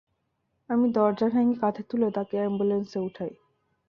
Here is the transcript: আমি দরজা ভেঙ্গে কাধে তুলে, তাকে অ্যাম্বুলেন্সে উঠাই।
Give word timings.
আমি 0.69 0.87
দরজা 0.91 1.27
ভেঙ্গে 1.29 1.57
কাধে 1.61 1.83
তুলে, 1.89 2.07
তাকে 2.17 2.35
অ্যাম্বুলেন্সে 2.37 2.99
উঠাই। 2.99 3.31